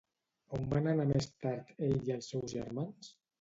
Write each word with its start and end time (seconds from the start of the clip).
On 0.57 0.63
van 0.71 0.87
anar 0.93 1.05
més 1.11 1.27
tard 1.43 1.69
ell 1.89 2.09
i 2.09 2.17
els 2.17 2.31
seus 2.33 2.57
germans? 2.57 3.13